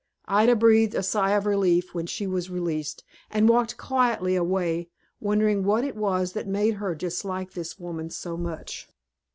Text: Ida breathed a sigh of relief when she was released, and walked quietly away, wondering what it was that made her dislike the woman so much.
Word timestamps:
Ida 0.27 0.55
breathed 0.55 0.95
a 0.95 1.03
sigh 1.03 1.33
of 1.33 1.45
relief 1.45 1.93
when 1.93 2.07
she 2.07 2.25
was 2.25 2.49
released, 2.49 3.03
and 3.29 3.47
walked 3.47 3.77
quietly 3.77 4.35
away, 4.35 4.89
wondering 5.19 5.63
what 5.63 5.83
it 5.83 5.95
was 5.95 6.33
that 6.33 6.47
made 6.47 6.73
her 6.81 6.95
dislike 6.95 7.51
the 7.51 7.71
woman 7.77 8.09
so 8.09 8.35
much. 8.35 8.89